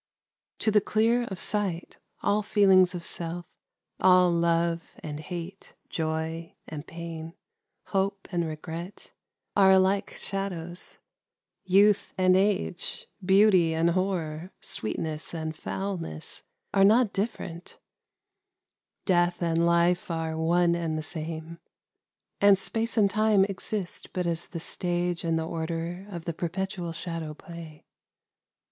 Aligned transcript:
To 0.57 0.71
the 0.71 0.81
clear 0.81 1.25
of 1.25 1.39
sight, 1.39 1.99
all 2.23 2.41
feelings 2.41 2.95
of 2.95 3.05
self,— 3.05 3.45
all 4.01 4.31
love 4.31 4.81
and 5.03 5.19
hate, 5.19 5.75
joy 5.89 6.55
and 6.67 6.87
pain, 6.87 7.35
hope 7.89 8.27
and 8.31 8.47
regret, 8.47 9.11
are 9.55 9.69
alike 9.69 10.15
shadows;— 10.17 10.97
youth 11.65 12.15
and 12.17 12.35
age, 12.35 13.05
beauty 13.23 13.75
and 13.75 13.91
horror, 13.91 14.51
sweetness 14.59 15.35
and 15.35 15.55
foulness, 15.55 16.41
are 16.73 16.83
not 16.83 17.13
differ 17.13 17.43
ent;— 17.43 17.77
death 19.05 19.39
and 19.43 19.67
life 19.67 20.09
are 20.09 20.35
one 20.35 20.73
and 20.73 20.97
the 20.97 21.03
same; 21.03 21.59
and 22.39 22.57
Space 22.57 22.97
and 22.97 23.07
Time 23.07 23.45
exist 23.45 24.13
but 24.13 24.25
as 24.25 24.47
the 24.47 24.59
stage 24.59 25.23
and 25.23 25.37
the 25.37 25.45
order 25.47 26.07
of 26.09 26.25
the 26.25 26.33
perpetual 26.33 26.91
Shadow 26.91 27.35
play. 27.35 27.85